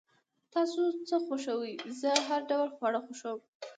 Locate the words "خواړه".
2.75-2.99